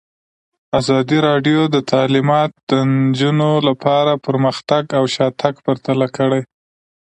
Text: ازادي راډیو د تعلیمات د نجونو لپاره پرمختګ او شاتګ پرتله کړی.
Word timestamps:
ازادي 0.79 1.17
راډیو 1.27 1.61
د 1.75 1.77
تعلیمات 1.91 2.51
د 2.69 2.71
نجونو 2.93 3.49
لپاره 3.67 4.21
پرمختګ 4.25 4.83
او 4.97 5.03
شاتګ 5.15 5.53
پرتله 5.65 6.07
کړی. 6.17 6.41